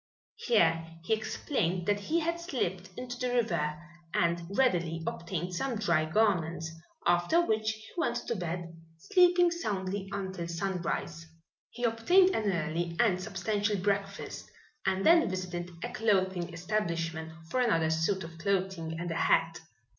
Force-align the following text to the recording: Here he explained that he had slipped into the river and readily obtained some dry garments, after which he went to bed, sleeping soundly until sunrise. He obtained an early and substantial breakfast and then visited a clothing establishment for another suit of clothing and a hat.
Here 0.37 0.87
he 1.03 1.13
explained 1.13 1.85
that 1.85 1.99
he 1.99 2.21
had 2.21 2.39
slipped 2.39 2.89
into 2.97 3.19
the 3.19 3.35
river 3.35 3.79
and 4.15 4.41
readily 4.57 5.03
obtained 5.05 5.53
some 5.53 5.75
dry 5.75 6.05
garments, 6.05 6.71
after 7.05 7.39
which 7.39 7.69
he 7.69 7.85
went 7.95 8.15
to 8.25 8.35
bed, 8.35 8.73
sleeping 8.97 9.51
soundly 9.51 10.09
until 10.11 10.47
sunrise. 10.47 11.27
He 11.69 11.83
obtained 11.83 12.31
an 12.35 12.51
early 12.51 12.95
and 12.99 13.21
substantial 13.21 13.77
breakfast 13.77 14.49
and 14.87 15.05
then 15.05 15.29
visited 15.29 15.69
a 15.83 15.93
clothing 15.93 16.51
establishment 16.51 17.31
for 17.51 17.59
another 17.61 17.91
suit 17.91 18.23
of 18.23 18.39
clothing 18.39 18.97
and 18.99 19.11
a 19.11 19.15
hat. 19.15 19.59